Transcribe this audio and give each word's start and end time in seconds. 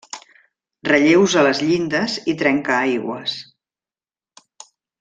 Relleus 0.89 1.35
a 1.41 1.43
les 1.47 1.61
llindes 1.67 2.15
i 2.33 2.35
trencaaigües. 2.41 3.37